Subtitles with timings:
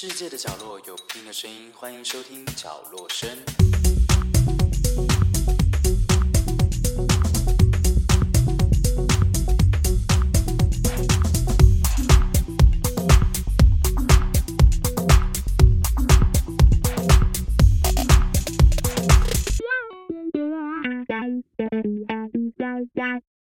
[0.00, 3.28] 世界的角落有不同的声音，欢迎收听角落声。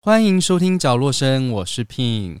[0.00, 2.40] 欢迎收听角落声，我是 Pin。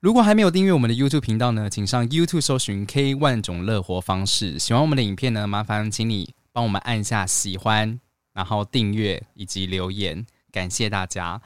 [0.00, 4.58] 如果还没有订阅我们的 YouTube 频道呢，请上 YouTube 搜寻 K 万种乐活方式。
[4.58, 8.00] 喜欢我们的影片呢，麻烦请你帮我们按下喜欢，
[8.32, 11.42] 然后订阅以及留言，感谢大家。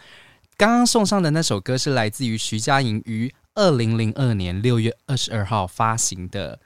[0.57, 6.61] 刚刚送上的那首歌是来自于徐佳莹于二零零二年六月二十二号发行的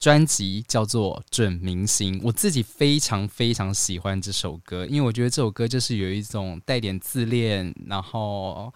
[0.00, 2.18] 专辑，叫做《准明星》。
[2.24, 8.74] 我自己非常非常喜欢这首歌，因为我觉得这首歌就是有一种带点自恋，然后。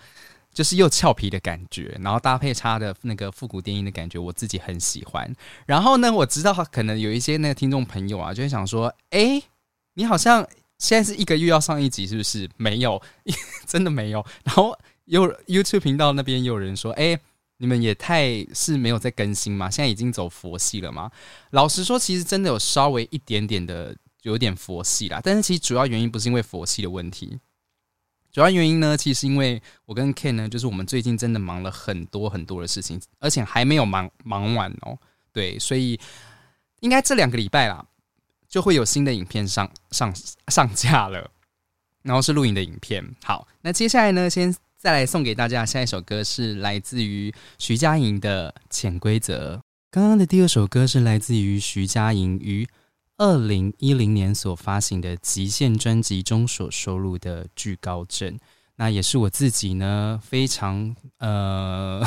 [0.55, 5.31] 就是又俏皮的感觉，然后搭配它的那个复古电音的感觉，我自己很喜欢。
[5.67, 9.43] 然后呢，我知道可能有一些那个听众朋友啊，就会想说：“哎，
[9.95, 10.47] 你好像
[10.79, 13.03] 现在是一个月要上一集，是不是？”没有，
[13.67, 14.25] 真的没有。
[14.45, 17.19] 然后有 YouTube 频道那边有人说：“哎，
[17.59, 19.69] 你们也太是没有在更新吗？
[19.69, 21.11] 现在已经走佛系了吗？”
[21.51, 27.39] 老实说，其实真的有稍微一点点的有点佛系啦，但是其实主要原因不是因为佛系的问题。
[28.35, 34.99] 主要原因呢，其实因为我跟 Ken 呢，就是我们最近真的忙了很多很多的事情，而且还没有忙忙完哦。
[35.33, 35.97] 对，所以
[36.81, 37.87] 应该这两个礼拜啦，
[38.49, 40.13] 就会有新的影片上上
[40.49, 41.31] 上架了，
[42.03, 43.09] 然后是录影的影片。
[43.23, 49.57] 好，那接下来呢，先再来送给大家下一首歌，是来自于徐佳莹的《潜规则》。
[49.93, 52.67] 刚刚的第二首歌是来自于徐佳莹与。
[53.25, 58.39] 二零一零年所发行的《极限》专辑中所收录的惧高症，
[58.77, 62.07] 那也是我自己呢非常呃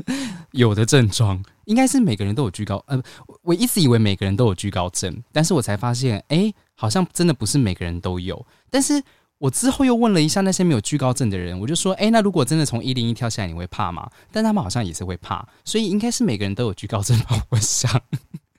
[0.52, 3.02] 有的症状，应该是每个人都有惧高呃，
[3.40, 8.44] 我一直以为每个人都有惧高症，但是我才发现，哎，好像真的不是每个人都有。
[8.68, 9.02] 但是
[9.38, 14.06] 我之后又问了一下那些没有惧高症的人，我就说，哎，那如果真的从一零一跳下来，你会怕吗？
[14.30, 17.42] 但他们好像也是会怕，所以应该是每个人都有惧高症吧？
[17.48, 17.90] 我想。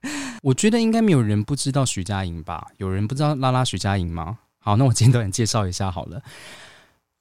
[0.41, 2.67] 我觉得应该没有人不知道徐佳莹吧？
[2.77, 4.39] 有人不知道拉拉徐佳莹吗？
[4.59, 6.21] 好，那我简短介绍一下好了。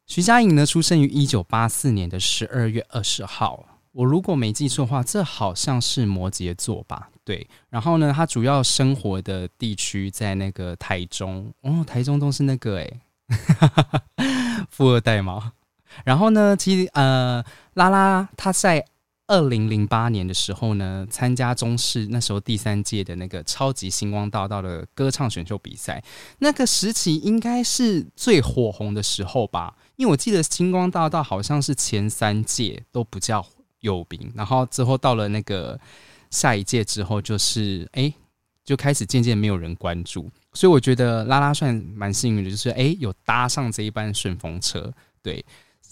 [0.07, 3.65] 徐佳莹呢，出生于一九八四年的十二月二十号。
[3.93, 7.09] 我如果没记错的话，这好像是摩羯座吧？
[7.25, 7.47] 对。
[7.69, 11.53] 然后呢，他主要生活的地区在那个台中。
[11.63, 13.01] 哦，台中都是那个哎，
[14.71, 15.53] 富二代吗？
[16.05, 17.45] 然后呢，其实呃，
[17.75, 18.85] 拉拉他在。
[19.29, 26.03] 二零零八年的时候呢，参加中视那时候第三届的那个超级星光大道的歌唱选秀比赛，
[26.39, 29.77] 那个时期应该是最火红的时候吧？
[29.97, 33.47] 因为我记得星光大道好像是前三届都不叫
[33.81, 35.79] 有名，然后之后到了那个
[36.31, 38.11] 下一届之后，就是哎
[38.65, 44.91] 就开始渐渐没有人关注，所以我觉得拉拉算蛮幸运的，就是哎有搭上这一班顺风车，
[45.23, 45.45] 对。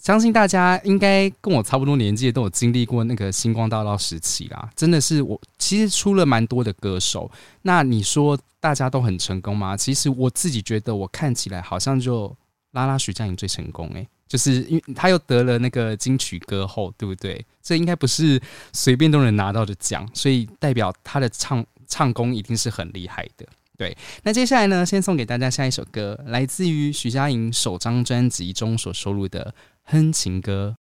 [0.07, 4.71] 相信大家应该跟我差不多年纪，都有经历过那个星光大道时期啦。
[4.77, 7.29] 真的是我其实出了蛮多的歌手，
[7.63, 9.77] 那你说大家都很成功吗？
[9.77, 12.33] 其实我自己觉得，我看起来好像就
[12.71, 17.45] 拉拉徐佳莹最成功诶，就是因为他又得了那个金曲歌后，对不对？
[17.61, 18.41] 这应该不是
[18.73, 23.45] 随便都能拿到的奖，所以代表他的唱唱功一定是很厉害的。
[23.77, 29.53] 对，那接下来呢，先送给大家下一首歌，来自于徐佳莹首张专辑中所收录的。
[29.87, 30.77] 哼情歌，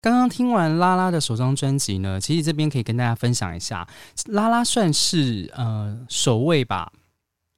[0.00, 3.88] 刚刚听完拉拉的首张专辑呢，其实这边可以跟大家分享一下，
[4.26, 6.92] 拉拉算是呃首位吧，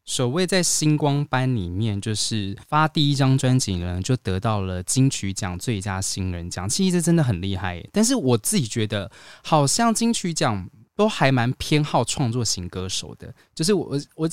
[0.06, 7.84] 首位在星光班里面就是发第一张专辑呢，就得到了金曲奖最佳新人奖，其实这真的很厉害。
[7.92, 9.10] 但是我自己觉得，
[9.42, 10.68] 好像金曲奖。
[10.96, 14.28] 都还蛮偏好创作型歌手的，就是我我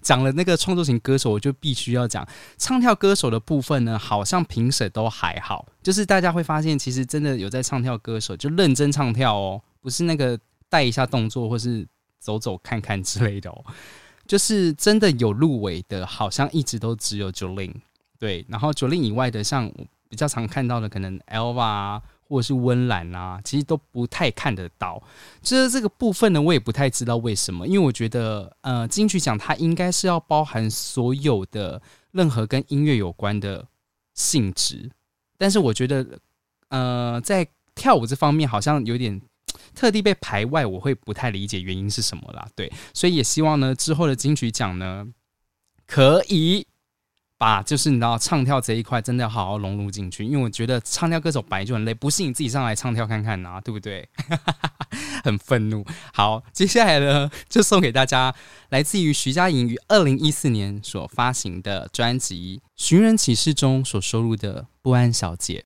[0.00, 2.26] 讲了那个创作型歌手，我就必须要讲
[2.58, 10.36] 唱跳歌手的部分呢，好像评审都还好，就是大家会发现，其实真的有在唱跳歌手，就认真唱跳哦，不是那个
[10.68, 11.86] 带一下动作或是
[12.18, 13.64] 走走看看之类的哦，
[14.26, 17.72] 就是真的有入围的，好像一直都只有九令
[18.18, 19.70] 对，然后九令以外的，像
[20.08, 22.00] 比较常看到的，可能 Elva。
[22.30, 25.02] 或者是温岚啊，其实都不太看得到。
[25.42, 27.66] 就是这个部分呢，我也不太知道为什么。
[27.66, 31.82] 因为我觉得，呃，金曲奖它应该是要包含所有的
[32.12, 33.66] 任何跟音乐有关的
[34.14, 34.88] 性质，
[35.36, 36.06] 但是我觉得，
[36.68, 37.44] 呃，在
[37.74, 39.20] 跳舞这方面好像有点
[39.74, 42.48] 特地被排外，我会不太理解原因是什么啦。
[42.54, 45.04] 对，所以也希望呢，之后的金曲奖呢，
[45.86, 46.68] 可以。
[47.40, 54.06] 把就是你知道唱跳这一块真的要好好融入进去，因为我觉得唱跳歌手本来就很累，不信你自己上来唱跳看看啊，对不对？
[55.24, 55.82] 很愤怒。
[56.12, 58.34] 好，接下来呢，就送给大家
[58.68, 65.64] 来自于徐佳莹于二零一四年所发行的专辑《寻人启事》中所收录的《不安小姐》。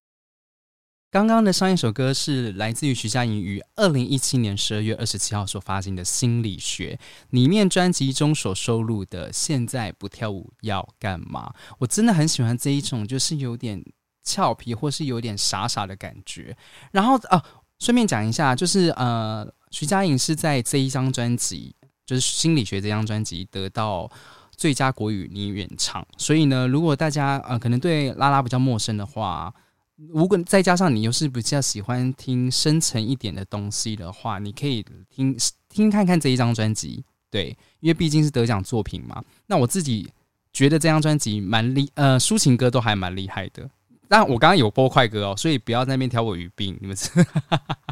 [1.15, 6.99] 刚刚的上一首歌是来自于徐佳莹于二零一七年十二月二十七号所发行的《心理学》
[7.31, 11.55] 里面专辑中所收录的《现在不跳舞要干嘛》。
[11.79, 13.81] 我真的很喜欢这一种，就是有点
[14.25, 16.57] 俏皮或是有点傻傻的感觉。
[16.91, 17.41] 然后啊，
[17.79, 24.11] 顺便讲一下，就是呃，徐佳莹是在这一张专辑，就是《心理学》这张专辑得到
[24.57, 26.05] 最佳国语女演唱。
[26.19, 29.55] 所以呢，如果大家呃可能对拉拉比较陌生的话，
[29.97, 35.37] 如果再加上你又是比较喜欢听深沉一点的东西的话，你可以听
[35.69, 39.23] 听看看这一张专辑，对，因为毕竟是得奖作品嘛。
[39.47, 40.11] 那我自己
[40.53, 43.71] 觉得这张专辑蛮厉，呃，抒情歌都还蛮厉害的。
[44.09, 47.11] 但我刚刚有播快歌哦，所以不要在那边挑我语病，你们是。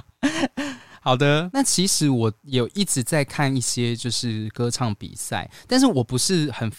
[1.01, 6.71] 好的，那其实我有一直在看一些就是歌唱比赛，但是我不是很。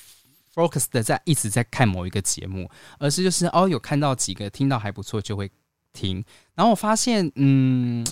[0.53, 2.69] Focus 的在一直在看某一个节目，
[3.00, 5.50] 而是就是哦有看到几个听到还不错就会
[5.91, 6.23] 听，
[6.53, 8.05] 然后我发现嗯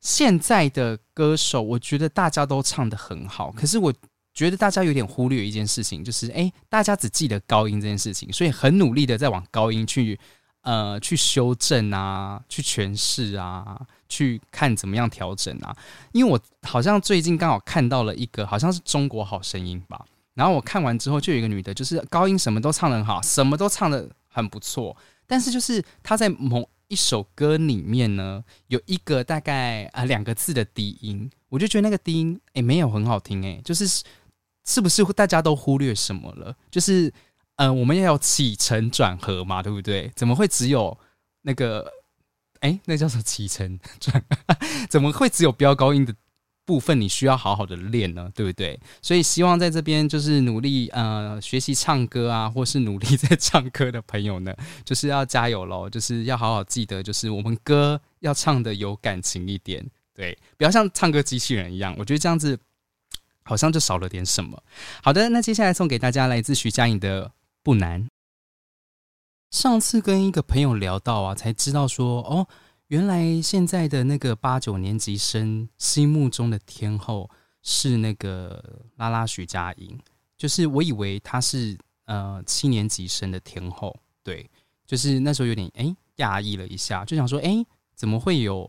[0.00, 3.92] 现在的歌手我觉得大家都唱的很好，可是我
[4.34, 10.18] 觉得大家有点忽略一件事情，就是哎大家只记得高音这件事情，所以很努力的在往高音去
[10.62, 15.76] 呃去修正啊，去诠释啊，去看怎么样调整啊，
[16.12, 20.04] 因为我好像最近刚好看到了一个好像是中国好声音吧。
[20.34, 24.96] 然后我看完之后，就有一个女的，就是高音什么都唱的很好，什么都唱的很不错。
[25.26, 33.86] 但是就是她在某一首歌里面呢，有一个大概啊两个字的低音，我就觉得那个低音诶没有很好听诶，就是
[34.64, 36.54] 是不是大家都忽略什么了？
[36.70, 37.12] 就是
[37.56, 40.10] 嗯，我们要有起承转合嘛，对不对？
[40.16, 40.98] 怎么会只有
[41.42, 41.86] 那个
[42.60, 44.24] 哎，那叫做起承转？
[44.88, 46.14] 怎么会只有飙高音的？
[46.64, 48.78] 部分你需要好好的练呢，对不对？
[49.02, 54.54] 所以希望在这边就是努力呃学习唱歌啊，或是努力在唱歌的朋友呢，
[54.84, 55.90] 就是要加油喽！
[55.90, 61.94] 就是要好好记得，就是我们歌要唱的有感情一点，对，不要像唱歌机器人一样。
[61.98, 62.56] 我觉得这样子
[63.42, 64.62] 好像就少了点什么。
[65.02, 67.26] 好的，那接下来送给大家来自徐佳莹的
[67.64, 68.04] 《不难》。
[69.50, 72.46] 上次跟一个朋友聊到啊，才知道说哦。
[72.92, 77.30] 原来现在的那个八九年级生心目中的天后
[77.62, 78.62] 是那个
[78.96, 79.98] 拉拉徐佳莹，
[80.36, 81.74] 就是我以为她是
[82.04, 84.46] 呃七年级生的天后，对，
[84.84, 88.68] 就是那时候有点哎讶异了一下，就想说哎怎么会有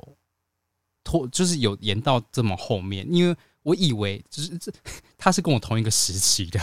[1.03, 4.71] 拖，就是有延到这么后面，因为我以为就是这
[5.17, 6.61] 他是跟我同一个时期的，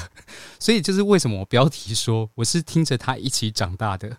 [0.58, 4.16] 所以就是为什么我标题说我是听着他一起长大的。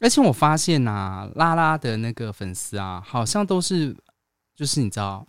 [0.00, 3.96] 而且我发现呐，拉拉的那个粉丝啊，好像都是
[4.54, 5.26] 就是你知道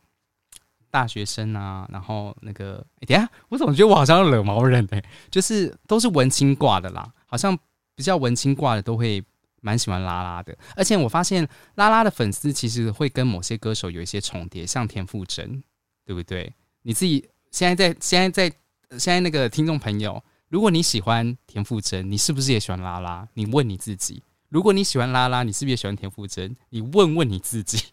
[0.92, 7.58] 大学生啊，然后那个等下，我总觉得我好像惹毛人哎，就是都是文青挂的啦，好像
[7.96, 9.24] 比较文青挂的都会
[9.62, 10.56] 蛮喜欢拉拉的。
[10.76, 15.64] 而且我发现拉拉的粉丝其实会跟某些歌手有一些重叠，像田馥甄，
[16.06, 16.54] 对不对？
[16.84, 18.56] 你自己现在在现在在
[18.98, 23.28] 现在那个听众朋友，如果你喜欢田馥甄，你是不是也喜欢拉拉？
[23.34, 24.24] 你问你自己。
[24.50, 26.56] 如果你喜欢拉拉，你是不是也喜欢田馥甄？
[26.70, 27.84] 你问问你自己。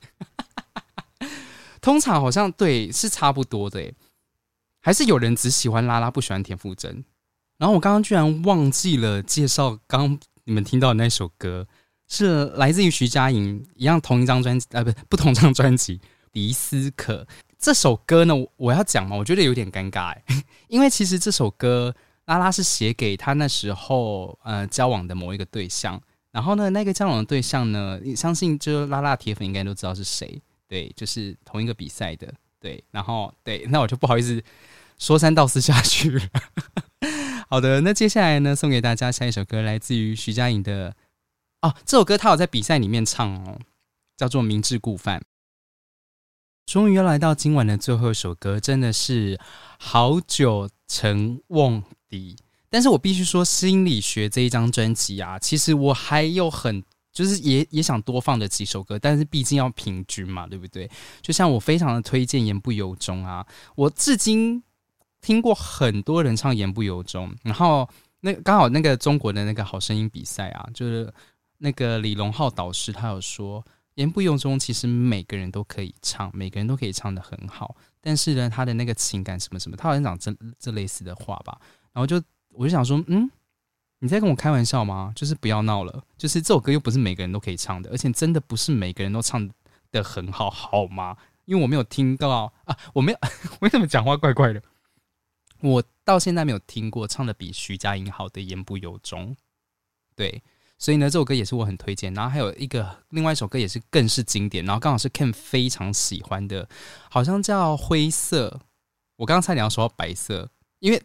[1.83, 3.93] 通常好像对是差不多的，
[4.81, 7.05] 还是有人只喜欢拉拉，不喜欢田馥甄？
[7.59, 11.69] 然后我刚刚居然忘记了介绍，刚你们听到的那首歌
[12.09, 15.99] 是来自于徐佳莹，一样同一张专辑，呃，不，不同张专辑
[16.33, 17.23] 《迪斯可》
[17.59, 20.25] 这首歌呢，我要讲嘛，我觉得有点尴尬，哎，
[20.69, 26.01] 因为其实这首歌拉拉是写给他那时候呃交往的某一个对象。
[26.37, 30.39] 然后呢，那个交往的对象呢，相信就拉拉铁粉应该都知道是谁，
[30.69, 32.85] 对，就是同一个比赛的，对。
[32.91, 34.45] 然后对， 那我就不好意思
[34.99, 36.23] 说三道四下去了。
[37.49, 40.95] 好的，那接下来呢，送给大家下一首歌，来自于徐佳莹的
[41.63, 43.59] 哦，这首歌他有在比赛里面唱哦，
[44.19, 45.19] 叫做《明知故犯》。
[46.67, 49.41] 终于要来到今晚的最后一首歌，真的是
[49.79, 52.37] 好久成瓮底。
[52.77, 60.87] 但是我必须说，心理学这一张专辑啊，其实我还有很就是也也想多放的几首歌，但是毕竟要平均嘛，对不对？
[61.23, 64.63] 就像我非常的推荐《言不由衷》啊，我至今
[65.23, 67.89] 听过很多人唱《言不由衷》，然后
[68.21, 71.11] 那刚好那个中国的那个好声音比赛啊，就是
[71.57, 73.63] 那个李荣浩导师他有说，
[73.95, 81.59] 《言不由衷》其实每个人都可以唱，每个人都可以唱的很好，但是呢，他的那个情感什么什么，他好像讲这这类似的话吧，
[81.95, 82.23] 然后就。
[82.57, 83.31] 我就想说，嗯，
[83.99, 85.13] 你在跟我开玩笑吗？
[85.15, 86.03] 就是不要闹了。
[86.17, 89.49] 就是这首歌又不是每个人都可以唱的，而且真的不是每个人都唱
[89.93, 91.17] 的很好，好吗？
[91.45, 92.29] 因为我没有听到
[92.65, 93.19] 啊，我没有，
[93.61, 94.63] 为什么讲话怪怪的？
[95.61, 99.31] 我到现在没有听过唱的比徐佳莹好的《言不由衷》。
[100.15, 100.43] 对，
[100.79, 102.13] 所以呢，这首歌也是我很推荐。
[102.15, 106.69] 然后还有一个另外一首歌也是更是经典，然后刚好是 Ken 非常喜欢的，
[107.11, 108.49] 好像叫《灰色》。
[109.17, 111.03] 我刚刚差点要说白色，因为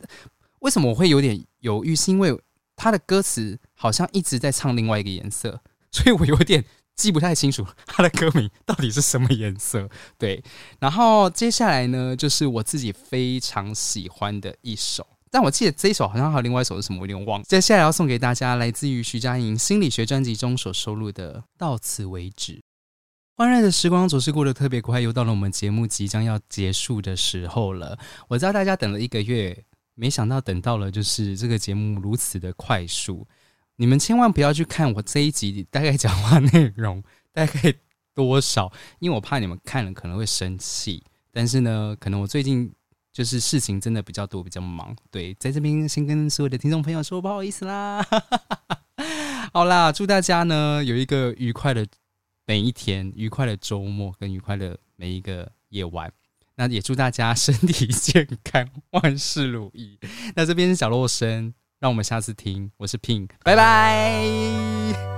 [0.62, 1.96] 为什么我会有点犹豫？
[1.96, 2.36] 是因为
[2.76, 6.66] 他的歌词好像一直在唱另外一个颜色， 所以我有点。
[6.94, 9.90] 记不太清楚他的歌名到底是什么颜色，
[10.20, 10.44] 对。
[10.78, 17.42] 然后接下来呢，就是我自己非常喜欢的一首，但我记得这一首好像还有另外一首是什么，我有点忘。
[17.44, 22.54] 接下来要送给大家，来自于徐佳莹心理学专辑中所收录的《到此为止》。
[23.36, 27.98] 欢乐的时光总是过得特别快，又到了我们节目即将要结束的时候了。
[28.28, 29.64] 我知道大家等了一个月，
[29.94, 33.28] 没想到等到了，就是这个节目如此的快速。
[33.76, 37.74] 你们千万不要去看我这一集大概讲话内容大概
[38.14, 41.04] 多少，因为我怕你们看了可能会生气。
[41.32, 42.72] 但是呢，可能我最近
[43.12, 44.96] 就是事情真的比较多，比较忙。
[45.10, 48.06] 对，在这边先跟所有的听众朋友说不好意思啦。
[49.54, 51.88] 好啦，祝大家呢有一个愉快的
[52.46, 56.12] 每一天，愉快的周末跟愉快的每一个夜晚。
[56.62, 59.98] 那也祝大家身体健康，万事如意。
[60.36, 61.52] 那这边是小洛生。
[61.80, 65.11] 让我们下次听，我是 Pink，拜拜。